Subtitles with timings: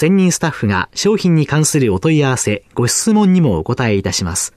[0.00, 4.54] 専任スタッフが商品に関するお問い合わせ、ご質問にもお答えいたします。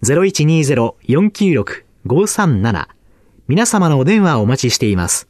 [0.05, 2.86] 0120-496-537
[3.48, 5.28] 皆様のお電話をお待ちしています。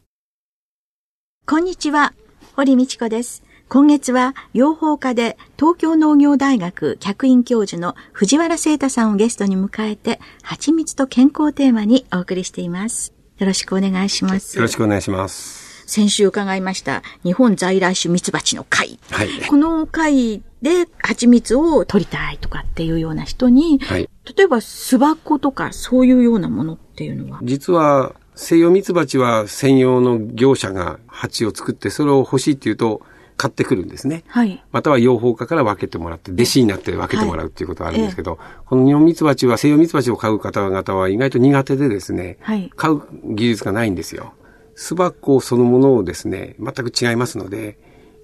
[1.47, 2.13] こんにちは、
[2.55, 3.43] 堀道子です。
[3.69, 13.14] 今月は養蜂家で東京農業大学客員教授の藤原聖太さんをゲストに迎えて、蜂蜜と健康テーマにお送りしています。
[13.37, 14.55] よろしくお願いします。
[14.55, 15.83] よろしくお願いします。
[15.87, 18.97] 先週伺いました日本在来種蜜蜂の会。
[19.11, 27.39] はい、この会で蜂蜜を取りたいとかっていうような人に、はい、例えば巣箱とかそういうようなものっていうのは？
[27.43, 33.01] 実は西洋蜜蜂は専用の業者が蜂を作ってそれを欲しいっていうと
[33.37, 34.23] 買ってくるんですね。
[34.27, 34.63] はい。
[34.71, 44.33] または養蜂家から分けてもらって、弟子になって分けてもらうっていうことがあるんですけど、はい、この日本蜜蜂は西洋蜜蜂を飼う方々は意外と苦手でですね、はい、飼う技術がないんですよ。
[44.75, 47.77] 巣箱そのものをですね、全く違いますので、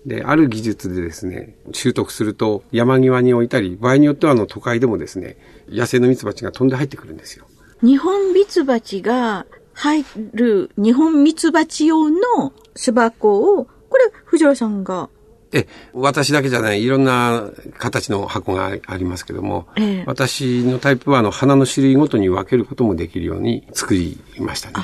[0.06, 5.38] で、ある技術でですね、習得すると山際に置いたり、場合によってはあの都会でもですね、
[5.70, 7.45] 野生の蜜蜂が飛んで入ってくるんですよ。
[7.83, 15.09] 日本蜜蜂が入る日本蜜蜂用の巣箱をこれ、藤原さんが？
[15.52, 24.75] え、私だけじゃない、いろんな形の箱がありますけども、ええ、私のタイプはあの花の種類ごとに分けることもできるように作りましたね。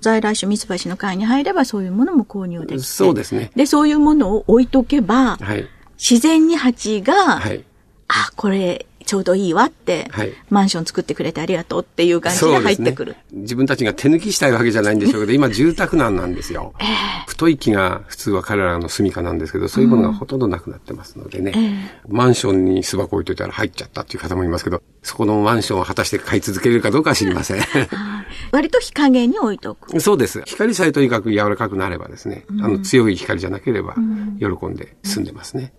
[0.00, 2.78] 在来種ミツバチの会に入ればそういうものも購入できて。
[2.78, 3.50] そうですね。
[3.54, 7.62] で、そういうものを置いとけば、はい、自然に蜂が、はい、
[8.08, 13.24] あ、これちょうどいいわって、はい、マンション作ってくれてありがとうっていう感じで入ってくる、ね。
[13.30, 16.74] 自分たちが手抜きしたいわけじゃないんでしょうけど、今 住宅難なんですよ。
[16.80, 16.86] えー、
[17.28, 21.74] 太い木が普通は彼らの住処なんですけど、そういうものがほとんどなくなってますのでね、うんえー、
[22.08, 27.62] マンションに巣箱置いといたら入っちゃったっていう方もいますけど、そこのマンションを果たして買い続けるかどうかは知りません。
[28.50, 30.00] 割と日陰に置いとく。
[30.00, 30.42] そうです。
[30.44, 33.94] 光さえとにかく柔らかくなればですね、うん、あの強い光じゃなければ
[34.40, 35.72] 喜んで住んでますね。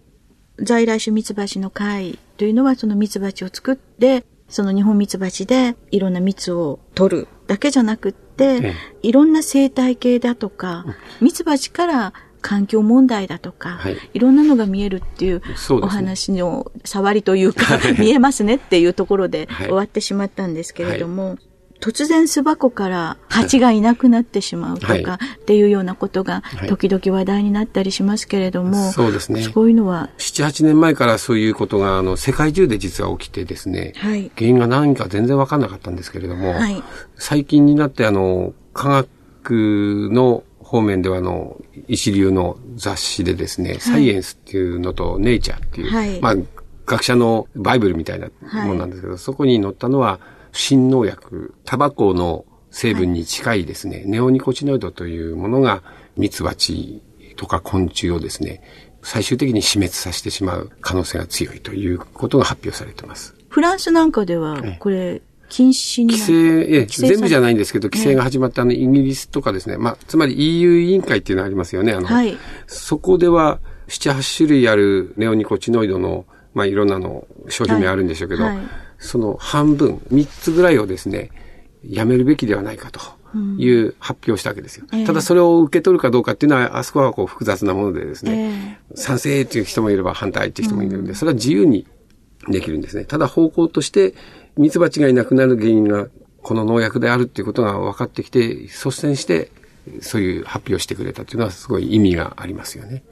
[0.62, 10.86] 在来種蜜蜂の会というのはその蜜蜂を作って、その日本蜜蜂でいろんな蜜を取るだけじゃなくって、ええ、いろんな生態系だとか、
[11.22, 15.42] 蜜蜂から環境問題だとか、はい、いろんなのが見えるっていう
[15.82, 21.38] お話の触りというか、 見えますねっていうところで終わってしまったんですけれども、はい
[21.86, 29.44] 突然巣箱から蜂がいなくなってしまうとか、っていうようなことが時々話題になったりしますけれども、はい、そうですね。
[29.44, 36.82] そういうのは？7、8年前からそういうことが、あの、世界中で実は起きてですね、はい、原因が何か全然わかんなかったんですけれども、はい、
[37.18, 41.56] 最近になって、あの、科学の方面では、あの、
[41.88, 46.36] 一流の雑誌でですね、サイエンスっていうのと、ネイチャーっていう、まあ、
[46.88, 48.30] 学者のバイブルみたいな
[48.66, 50.20] ものなんですけど、そこに載ったのは、
[50.56, 55.84] 新農薬、タバコの成分に近いですね、はい、ネオニコチノイドというものが
[56.18, 57.02] ミツバチ
[57.36, 58.62] とか昆虫をですね、
[59.04, 63.36] 最終的に死滅させてしまう可能性が強いということが発表されています。
[63.50, 71.94] フランスなんかでは、これ、禁止に規制、え全部じゃないんですけど、規制が始まったあの、イギリスとかですね、まあ、つまり EU 委員会っていうのがありますよね。
[71.94, 78.66] あの、はい、そこでは、7、8種類あるネオニコチノイドの、まあ、いろんなの商品名あるんでしょうけど、はいはい
[79.00, 81.32] その半分、3つぐらいをですね、
[81.88, 83.00] やめるべきではないかと
[83.58, 84.86] いう発表をしたわけですよ。
[84.92, 91.86] うん、ただそれを受け取るかどうかっていうのは、あそこはこう複雑なものでですね、えー、賛成っていう人もいれば反対っていう人もいるんで、それは自由に
[92.48, 93.06] できるんですね。
[93.06, 94.16] ただ方向として、
[94.58, 96.08] ミツバチがいなくなる原因が
[96.42, 99.52] この農薬であるっていうことが分かってきて、率先して、
[100.02, 103.04] そういう発表してくれたっていうのはすごい意味がありますよね。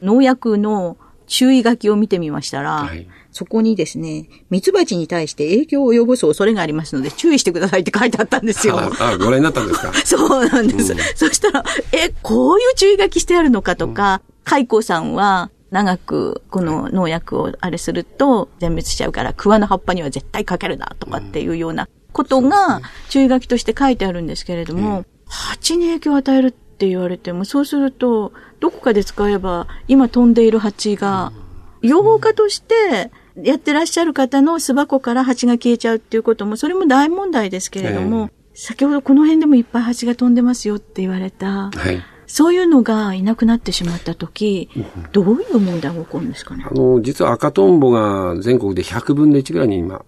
[0.00, 0.96] 農薬の
[1.26, 8.78] 注意書きを見てみましたら、はい、そこにですね、ミツバチに対して影響を及ぼす恐れがありますので、注意してくださいって書いてあったんですよ。
[8.78, 9.92] ああ、ご覧になったんですか？
[10.04, 10.92] そうなんです。
[10.92, 31.32] うん、そしたら、え、こういう注意書きしてあるのかとか、うん、蚕さんは、長くこの農薬をあれすると全滅しちゃうから、桑の葉っぱには絶対かけるなとかっていうようなことが注意書きとして書いてあるんですけれども、蜂に影響を与えるって言われても、そうすると、どこかで使えば、今飛んでいる蜂が、
[31.80, 41.70] 養蜂家としてやってらっしゃる方の巣箱から蜂が消えちゃうっていうことも、それも大問題ですけれども、先ほどこの辺でもいっぱい蜂が飛んでますよって言われた。
[41.70, 44.70] はいそういうのがいなくなってしまったとき、
[45.12, 46.64] どういう問題が起こるんですかね？
[46.66, 50.02] あの、実は赤トンボが全国で100分の1ぐらいに今、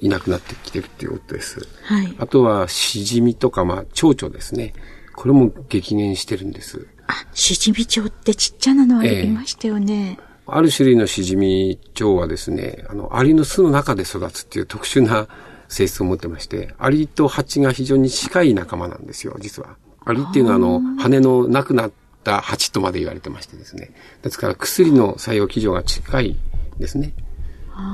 [0.00, 1.68] いなくなってきてるっていうことです。
[1.82, 2.14] はい。
[2.18, 4.72] あとは、シジミとか、まあ、蝶々ですね。
[5.16, 6.86] これも激減してるんです。
[7.08, 10.18] あ、シジミ蝶ってちっちゃなのありましたよね。
[10.46, 15.26] えー、ある種類のシジミ蝶はですね、あの、アリの巣の中で育つっていう特殊な
[15.68, 19.76] 性質を持ってまして、アリとハチが非常に近い仲間なんですよ、実は。
[20.04, 21.92] アリっていうのは、あの、羽のなくなっ
[22.22, 23.92] た蜂とまで言われてましてですね。
[24.22, 26.36] ですから、薬の採用基準が近い
[26.78, 27.14] ですね。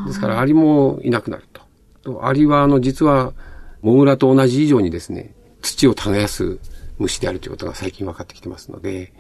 [0.07, 1.63] ですから、アリもいなくなると。
[2.03, 3.33] とアリは、あの、実は、
[3.81, 6.59] モグラと同じ以上にですね、土を耕す
[7.03, 9.13] 虫であるということが最近分かってきてますので、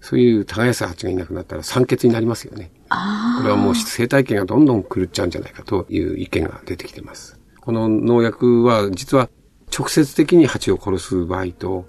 [0.00, 2.70] そういう耕す蜂がいなくなったら酸欠になりますよね。
[2.88, 7.38] これはもう生態系がどんどん狂っちゃうんじゃないかという意見が出てきてます。
[7.60, 9.28] この農薬は実は
[9.76, 11.86] 直接的に蜂を殺す場合と、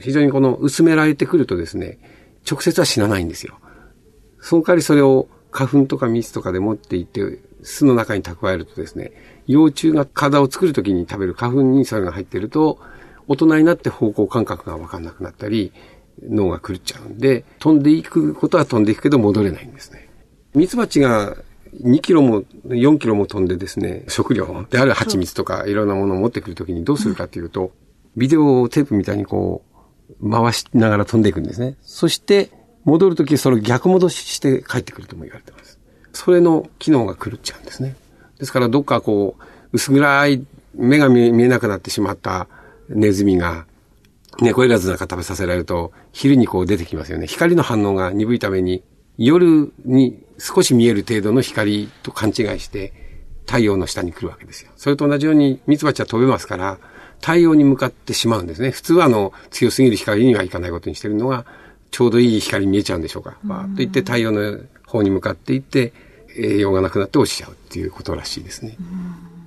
[0.00, 1.98] 非常にこの薄められてくるとですね、
[2.50, 3.58] 直接は死なないんですよ。
[4.40, 9.12] その代わりそれを花粉とか蜜とかで持っていって、巣の中に蓄えるとですね、
[9.46, 12.80] 幼虫が体を作るときに食べる花粉にそれが入っていると、
[13.28, 15.72] 大人になって方向感覚がわかんなくなったり、
[16.22, 20.08] 脳が狂っちゃうんで、飛んでいくことは飛んでいくけど戻れないんですね。
[20.54, 21.36] ミツバチが
[21.80, 27.72] 2キロも4キロも飛んでですね、食料である蜂蜜とかいろんなものを持ってくるときにどうするかっていうと、
[28.16, 29.64] ビデオテープみたいにこ
[30.20, 31.76] う、回しながら飛んでいくんですね。
[31.82, 32.50] そして、
[32.84, 35.78] 戻るときそれを逆戻しして帰ってくるとも言われてます。
[36.12, 37.96] それの機能が狂っちゃうんですね。
[38.38, 39.42] ですからどっかこう、
[39.72, 42.48] 薄暗い目が見えなくなってしまった
[42.88, 43.66] ネズミが、
[44.40, 47.26] 猫いらずなんか食べさせられると、昼にこう出てきますよね。
[47.26, 48.82] 光の反応が鈍いために、
[49.18, 52.92] 夜に少し見える程度の光と勘違いして、
[53.46, 54.70] 太陽の下に来るわけですよ。
[54.76, 56.78] それと同じように、ミツバチは飛べますから、
[57.20, 58.70] 太陽に向かってしまうんですね。
[58.70, 61.44] 普通はあの、強すぎる光にはいかないことにしてるのが、
[61.90, 63.36] ちょうどいい光に見えちゃうんでしょうか。
[63.44, 65.92] バーッといって太陽の方に向かっていって、
[66.36, 68.76] 栄養がなくなって落ちちゃうっていうことらしいですね。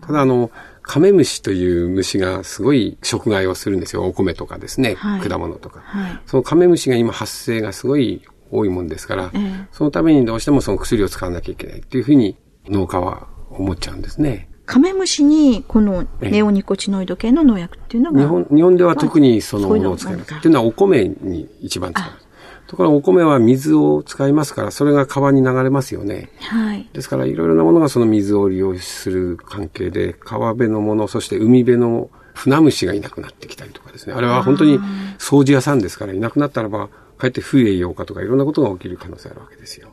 [0.06, 0.52] ただあの、
[0.88, 4.06] カメムシという虫がすごい食害をするんですよ。
[4.06, 4.96] お米とかですね。
[4.96, 8.22] はい、果物とか、はい、そのカメムシが今発生がすごい
[8.52, 12.38] 多いもんですから、えー、そのためにどうしてもその薬を使わなきゃいけないっていうふうに
[12.68, 14.50] 農家は思っちゃうんですね。
[14.66, 20.34] カメムシにこのネオニコチノイド系の農薬っていうのが、日本日本では特にそのものを使います。
[20.34, 22.25] っていうのはお米に一番使います。
[22.68, 26.30] ところがお米は水を使いますから、それが川に流れますよね。
[26.40, 26.90] はい。
[26.94, 34.14] ですから、いろいろなものがその水を利用する関係で、川辺のもの、そして海辺の船虫がいなくなってきたりとかですね。
[34.14, 34.80] あれは本当に
[35.20, 39.90] 掃除屋さんですから、いなくなったらば、かえって風栄養化とかいろんなことが起きる可能性あるわけですよ。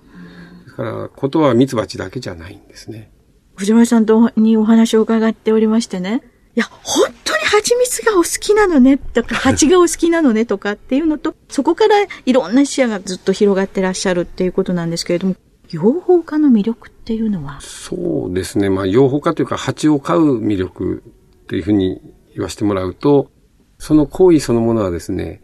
[0.64, 3.12] ですから、ことは蜜蜂だけじゃないんですね。
[3.54, 6.22] 藤原さんとにお話を伺っておりましてね。
[6.56, 7.12] いや、本
[7.52, 15.36] 蜂蜜がお好きなのねとか、蜂がお好きなのねとかっていうのと、そこからいろんな視野がずっと広がってらっしゃるっていうことなんですけれども、
[15.68, 17.60] 養蜂家の魅力っていうのは？
[17.60, 18.70] そうですね。
[18.70, 21.02] まあ、養蜂家というか、蜂を飼う魅力
[21.42, 22.00] っていうふうに
[22.34, 23.30] 言わせてもらうと、
[23.78, 25.42] その行為そのものはですね、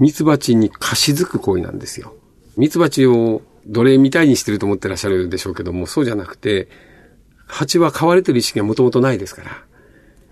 [0.00, 2.14] 蜜蜂に貸し付く行為なんですよ。
[2.56, 6.68] 蜜蜂を奴隷みたいにしてると思ってらっしゃるでしょうけども、そうじゃなくて、
[7.46, 9.64] 蜂は飼われてる意識がもともとないですから、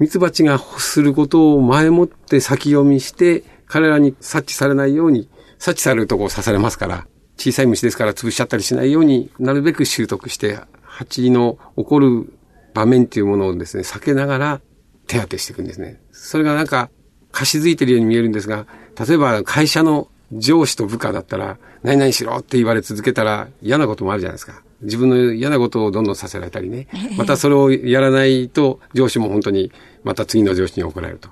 [0.01, 5.29] ミツバチが欲することを前もって先読みして、彼らに察知されないように、
[5.59, 12.33] 察知されるとこを刺されますから、小さい虫ですから潰しちゃったりしないようになるべく習得して、蜂の起こる
[12.73, 14.61] 場面っていうものをですね、避けながら
[15.07, 16.01] 手当てしていくんですね。
[16.13, 16.89] それがなんか、
[17.31, 18.67] 貸し付いてるように見えるんですが、
[19.07, 24.63] 例えば会社の上司と部下だったら、何々しろって言われ続けたら嫌なこともあるじゃないですか。
[24.83, 26.89] 自分の嫌なことをどんどんさせられたりね。
[27.17, 29.73] またそれをやらないと上司も本当に
[30.05, 31.29] また次の上司に怒られると。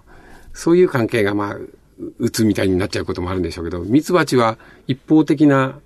[0.52, 1.56] そういう関係がまあ、
[2.18, 5.78] うつみたいになっちゃうこともあるんでしょうけど、ミツバチは一方的な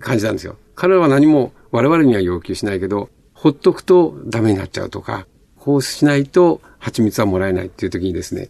[0.00, 0.56] 感じなんですよ。
[0.74, 5.26] 彼らは何も我々には要求しないけど、ほっとくとダメになっちゃうとか、
[5.58, 8.48] こうしないと蜂蜜はもらえないっていう時にですね、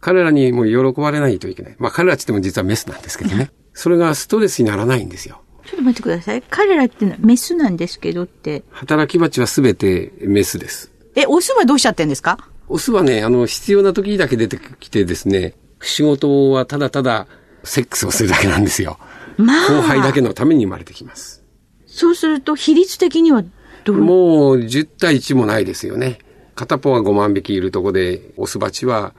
[0.00, 1.76] 彼らにも喜ばれないといけない。
[1.78, 3.50] まあ彼らって言っても実はメスなんですけどね。
[3.72, 5.40] それがストレスにならないんですよ。
[5.68, 6.42] ちょっと待ってください。
[6.48, 8.62] 彼らってのはメスなんですけどって。
[8.70, 10.90] 働き蜂はすべてメスです。
[11.14, 12.38] え、オスはどうしちゃってんですか？
[12.68, 17.26] オスはね、あの、必要な時だけ出てきてですね、仕事はただただ
[17.64, 18.98] セックスをするだけなんですよ。
[19.36, 21.44] まあ、後輩だけのために生まれてきます。
[21.86, 23.44] そうすると比率的には
[23.84, 23.96] どう？
[23.96, 26.18] もう10対1もないですよね。
[26.54, 29.14] 片方は5万匹いるとこで、オスバチは、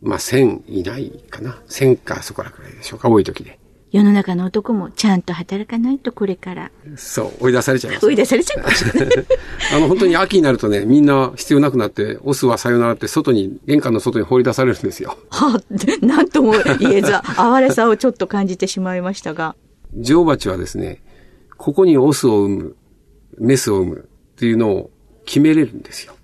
[0.00, 1.60] まあ1000いないかな。
[1.68, 3.58] 1000かそこらくらいでしょうか、多い時で。
[3.90, 6.70] 世の中の男もちゃんと働かないとこれから。
[6.96, 8.06] そう、追い出されちゃいます。
[8.06, 9.26] 追い出されちゃうかもしれない。
[9.74, 15.16] あの、本当に秋になるとね、みんな必要なくなって、オスはさよならって外に、玄関の外に放り出されるんですよ。
[15.30, 19.56] はあ、なんとも言えず、 哀れさをちょっと感じてしまいましたが。
[19.94, 21.00] 女王蜂はですね、
[21.56, 22.76] ここにオスを産む、
[23.38, 24.90] メスを産むっていうのを
[25.24, 26.14] 決めれるんですよ。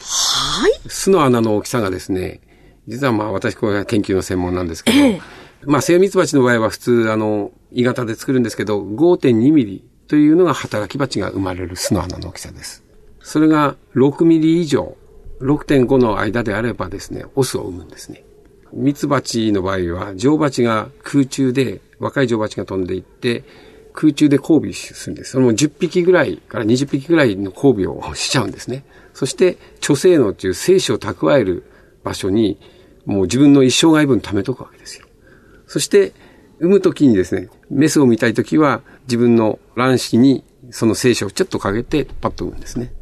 [0.00, 0.72] はい。
[0.88, 2.40] 巣の穴の大きさがですね、
[2.88, 12.82] 実はまあ私これが研究の専門なんですけど、ええまあ、セイミツバチの場合は普通、あの、鋳型で作るんですけど、5.2ミリというのが働き蜂が生まれる巣の穴の大きさです。
[13.20, 14.96] それが6ミリ以上、
[15.40, 18.24] 6.5の間であればですね、オスを産むんですね。
[18.72, 23.44] ミツバチの場合は、女王蜂が空中で、若い女王蜂が飛んでいって、
[23.92, 25.32] 空中で交尾するんです。
[25.32, 28.84] その10匹ぐらいから20匹ぐらいの交尾をしちゃうんですね。
[29.12, 31.64] そして、貯精能という精子を蓄える
[32.04, 32.58] 場所に、
[33.04, 35.06] もう自分の一生涯分貯めとくわけですよ。
[35.70, 36.12] そして、
[36.58, 42.92] 産むときにですね、メスを見たいときは、自分の卵子にその精子をちょっとかけて、パッと産むんですね。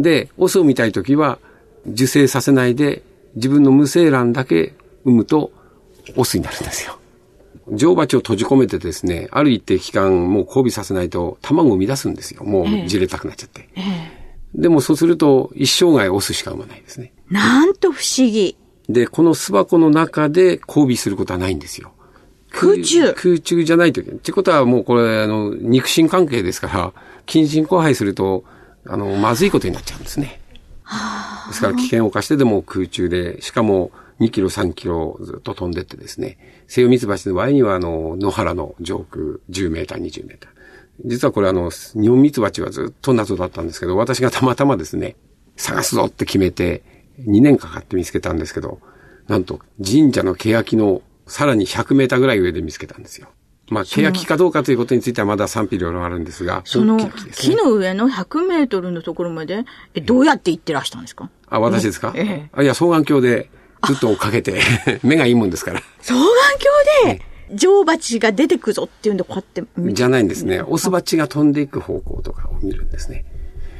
[0.00, 1.38] で、オスを見たいときは、
[1.86, 3.04] 受精させないで、
[3.36, 5.52] 自分の無精卵だけ産むと、
[6.16, 6.98] オスになるんですよ。
[7.68, 12.42] 女王蜂を閉じ込めてですね、ある一定期間もう交尾させないと卵を生み出すんですよ。
[12.42, 13.68] もうじれたくなっちゃって。
[13.76, 13.80] え
[14.56, 17.12] え、でもそうすると一生涯オスしか産まないですね。
[17.30, 18.56] なんと不思議。
[18.92, 21.92] で、この巣箱の中で交尾することはないんですよ。
[22.50, 24.18] 空中空中じゃないといけない。
[24.18, 26.92] ってことはもうこれ、あの、肉親関係ですから、
[27.26, 28.44] 近親交配すると、
[28.86, 30.40] あの、まずいことになっちゃうんですね。
[31.48, 40.52] ですから危険を冒してでも空中で、しかも2キロ3キロずっと飛んでってですね、セイヨミツバチの場合には、あの、野原の上空10メーター、20メーター。
[41.04, 45.16] 実はこれあの、日本ミツバチはずっと謎だったんですけど、私がたまたまですね、
[45.56, 46.82] 探すぞって決めて、
[47.20, 48.80] 2年かかって見つけたんですけど、
[49.28, 53.28] なんと神社の欅のさらに100メーターぐらい上で見つけたんですよ。
[53.70, 56.98] まあ、欅かどうかということについてはまだ賛否両論あるんですが、その、
[57.36, 59.64] 木の上の100メートルのところまで、
[59.94, 61.30] え、どうやって行ってらしたんですか？
[61.48, 63.48] あ、私ですか、ええ、あいや、双眼鏡で
[63.86, 64.60] ずっと追っかけて、
[65.02, 65.80] 目がいいもんですから。
[66.02, 66.20] 双眼
[67.04, 67.22] 鏡で、
[67.54, 70.60] 女王蜂が出てくぞっていうんでこうやってじゃないんですね。
[70.62, 73.24] オスバチが飛んでいく方向とかを見るんですね。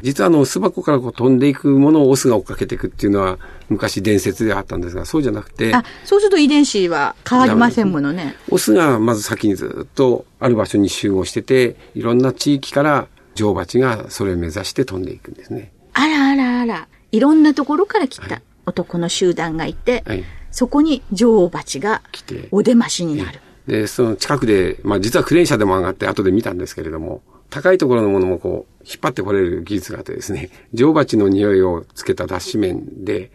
[0.03, 5.75] 実はあの、巣箱からこう飛んでいくものをオスが追っかけていくっていうのは、昔伝説であったんですが、そうじゃなくて。
[5.75, 8.37] あ、そうすると遺伝子は変わりませんものね。
[8.51, 15.73] オスがまず先にずっとある場所に集合してて、いろんな地域から女王蜂がそれを目指して飛んでいくんですね。
[15.95, 16.89] あらあらあら。
[17.13, 22.03] いろんなところから来た男の集団がいて、はい、そこに女王蜂が
[22.51, 23.41] お出ましになる。
[23.67, 33.31] で、その近くで、まあ実はクレーン車でも上がって後で見たんですけれども、高いところのものもこう、引っ張ってこれる技術があってですね、 女王蜂の匂いをつけた脱脂面で、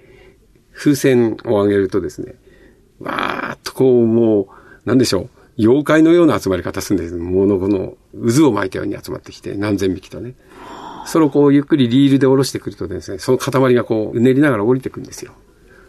[0.74, 2.34] 風船を上げるとですね、
[3.00, 4.50] わーっとこう、も
[4.86, 7.16] う、なんでしょう、妖怪のような集まり方するんです。
[7.16, 10.34] ものこの渦を巻いたように集まってきて、何千匹とね。
[11.06, 15.34] それをこう、ゆっくりリールで下ろしてくるとですね、その塊がこう、うねりながら降りてくるんですよ。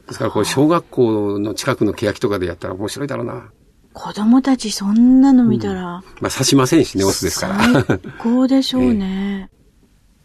[0.06, 3.50] ですからこう、小学校の近くの欅とかでやったら面白いだろうな。
[3.98, 5.96] 子供たちそんなの見たら。
[5.96, 7.84] うん、まあ刺しませんしね、オスですから。
[7.84, 9.50] 最高でしょうね。
[9.50, 9.56] ええ、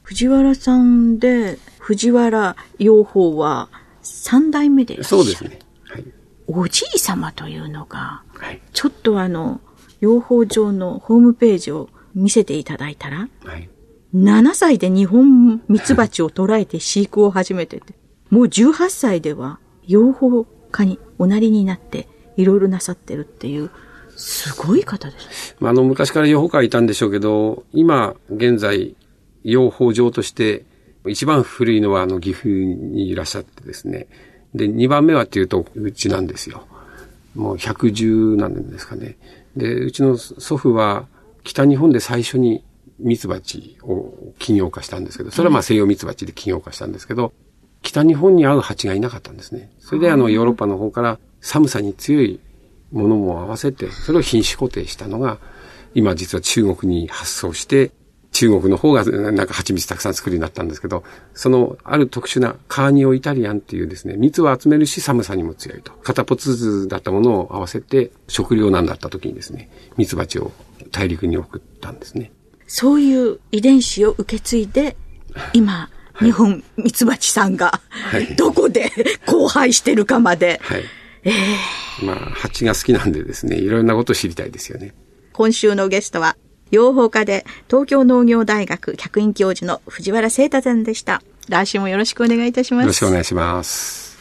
[0.03, 3.69] 藤原さんで、藤原養蜂は
[4.03, 5.57] 三代目でそうですね。
[5.85, 6.05] はい、
[6.45, 9.59] おじい様というのが、はい、ちょっとあの、
[10.01, 13.69] 養蜂場のホームページを見せていただいたら、はい、
[14.13, 17.95] 7歳で日本ミツバチを捉えて飼育を始めてて、
[18.29, 23.69] もう18歳では養蜂家におなりになって、いろいろなさってるっていう、
[24.15, 25.55] すごい方です。
[25.59, 28.95] まあ、あの、昔から養蜂家いたんでしょうけど、今、現在、
[29.43, 30.65] 養蜂場として、
[31.07, 34.07] 一番古いのは、あの、岐阜にいらっしゃってですね。
[34.53, 36.65] で、二番目はっていうと、うちなんですよ。
[37.35, 39.17] もう110何年ですかね。
[39.57, 41.07] で、うちの祖父は、
[41.43, 42.63] 北日本で最初に
[42.99, 47.33] ミツバチを企業化したんですけど、それはまあ西洋ミツバチで企業化したんですけど、
[47.81, 49.71] 北日本に合う蜂がいなかったんですね。
[49.79, 52.39] それであのヨーロッパの方から寒さに強い
[52.91, 55.37] ものも合わせて、それを品種固定したのが、
[55.93, 57.91] 今実は中国に発送して、
[58.31, 61.03] 中国の方がなんか蜂蜜たくさん作るようになったんですけど、
[61.35, 65.91] そのある特殊なカーニオイタリアンっていうですね、蜜を集めるし寒さにも強いと。
[66.01, 70.51] 片ポツズだったものを合わせて食料難だった時にですね、蜜蜂を
[70.91, 72.31] 大陸に送ったんですね。
[72.65, 74.95] そういう遺伝子を受け継いで、
[75.53, 77.81] 今、日本ミツバチさんが、
[78.37, 78.91] どこで
[79.27, 80.59] 交配してるかまで。
[80.63, 80.83] はい。
[81.23, 84.93] ええー、まあ、蜂が好きなんでですね、いろんなことを知りたいですよね。
[85.31, 86.35] 今週のゲストは、
[86.71, 91.21] 養蜂家で東京農業大学客員教授の藤原聖太さんでした。
[91.49, 92.83] 来週もよろしくお願いいたします。
[92.83, 94.17] よろしくお願いします。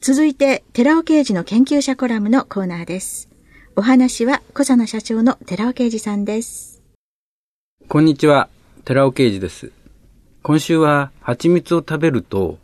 [0.00, 3.28] 続いて、寺尾刑事の研究者コラムのコーナーです。
[3.74, 6.82] お話は小佐野社長の寺尾啓二さんです。
[7.88, 8.48] こんにちは、
[8.84, 9.72] 寺尾啓二です。
[10.42, 12.58] 今週は蜂蜜を食べると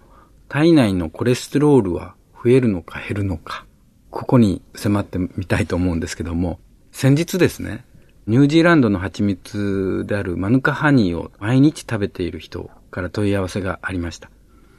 [0.49, 2.15] 体内のコレステロールは
[2.45, 3.65] 増えるのか減るのか、
[4.11, 6.61] ここに迫ってみたいと思うんですけども、
[6.93, 7.87] 先日ですね、
[8.27, 14.31] ニュージーランドの蜂蜜であるマヌカハニーを毎日食べている人から問い合わせがありました。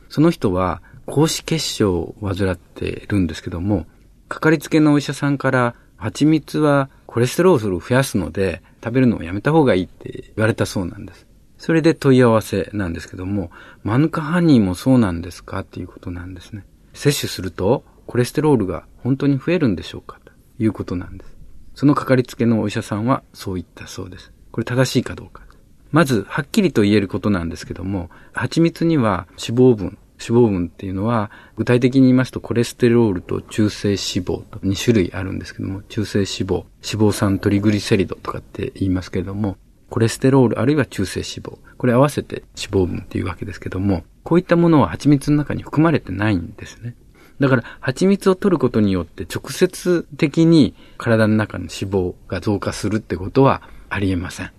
[0.10, 3.86] その人は、高脂血症を患っているんですけども、
[4.27, 11.27] かかりつけのお医者さんから蜂蜜はコレステロールを増やすので食べるのをやめた方がいいって言われたそうなんです。
[11.57, 13.51] それで問い合わせなんですけども、
[13.84, 16.65] マヌカハニーもそうなんですかっていうことなんですね。
[16.95, 20.19] 摂取するとコレステロールが本当に増えるんでしょうか？
[20.25, 21.37] ということなんです。
[21.75, 24.31] そのかかりつけのお医者さんはそう言ったそうです。
[24.51, 25.43] これ正しいかどうか。
[25.91, 39.57] まず、はっきりと言えることなんですけども、蜂蜜には脂肪分、脂肪分っていうのは、具体的に言いますと、コレステロールと中性脂肪と2種類あるんですけども、中性脂肪、脂肪酸トリグリセリドとかって言いますけども、
[39.89, 46.96] コレステロールあるいは中性脂肪、これ合わせて脂肪分っていうわけですけども、こういったものは蜂蜜の中に含まれてないんですね。
[47.39, 54.51] だから、蜂蜜を取ることによって直接的に体の中の脂肪が増加するってことはありえません。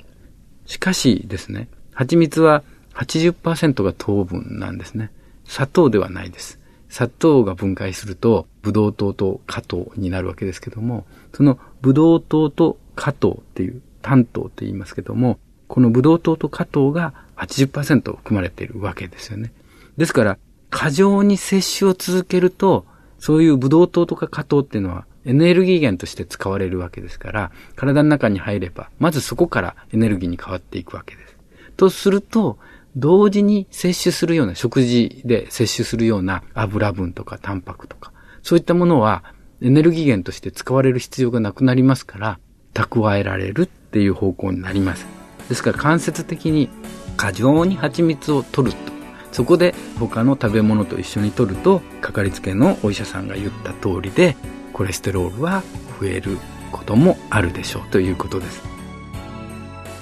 [0.67, 2.63] しかしですね、蜂蜜は
[2.95, 5.11] 80%が糖分なんですね。
[5.45, 6.61] 砂糖ではないです。
[6.89, 19.53] 砂糖が分解すると、ブドウ糖と果糖になるわけですけども、そのブドウ糖と果糖っていう、単糖って言いますけども、このブドウ糖と果糖が80%含まれているわけですよね。
[19.97, 20.39] ですから、
[20.71, 22.87] 過剰に摂取を続けると、
[23.19, 31.37] そういうブドウ糖とか果糖っていうのはエネルギー源として使われるわけですから、体の中に入れば、まずそこからエネルギーに変わっていくわけです。
[31.77, 32.59] とすると、
[32.97, 39.25] 同時に摂取するような、食事で摂取するような油分とかタンパクとか、そういったものは
[39.61, 42.39] エネルギー源として使われる必要がなくなりますから、
[42.75, 45.07] 蓄えられるっていう方向になります。
[45.49, 46.69] ですから間接的に
[47.17, 48.96] 過剰に蜂蜜を取ると。
[49.33, 54.37] そこで他の食べ物と一緒に取ると、かかりつけのお医者さんが言った通りで、
[54.73, 55.63] コレステロールは
[56.01, 56.39] 増える
[56.73, 58.77] こともあるでしょうということです。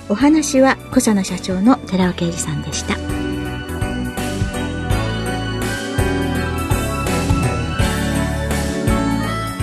[0.06, 2.94] お話は小佐野社長の寺尾啓二さんでした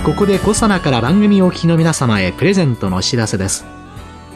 [0.04, 3.64] ここで小佐野から番組お聞きの皆様へプレゼントのお知らせです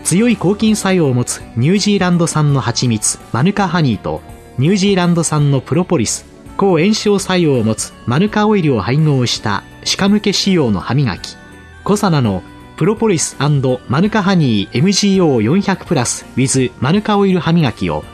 [0.04, 4.22] 強い抗菌作用を持つニュージーランド産の蜂蜜マヌカハニーと
[4.58, 6.24] ニュージーランド産のプロポリス
[6.56, 11.36] 抗炎症作用を持つマヌカオイルを配合した歯科向け仕様の歯磨き
[11.84, 12.42] 小佐野の
[12.76, 18.04] プロポリスマヌカハニー MGO400 プラス with マヌカオイル歯磨きを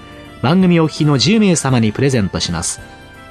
[0.43, 2.81] 番組お聞きの10名様にプレゼントします。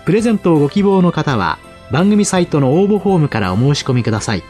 [0.05, 1.59] プレゼントをご希望の方は
[1.91, 4.43] 番組サイトの応募フォームからお申し込みください。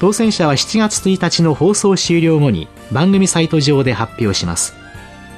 [0.00, 4.74] 当選者は7月1日の放送終了後に番組サイト上で発表します。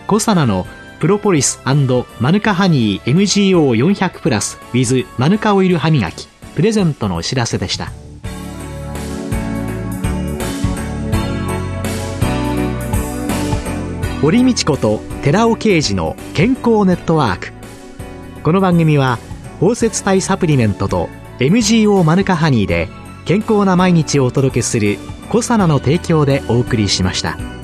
[0.06, 0.66] コサナの
[1.02, 7.90] プロポリスマヌカハニー MGO400 プラス with マヌカオイル歯磨きプレゼントのお知らせでした。
[14.20, 17.52] 堀道子と寺尾啓二の健康ネットワーク
[18.44, 19.18] この番組は
[19.58, 21.08] 包摂体サプリメントと
[21.40, 22.88] MGO マヌカハニーで
[23.24, 24.98] 健康な毎日をお届けする
[25.30, 27.61] コサナの提供でお送りしました。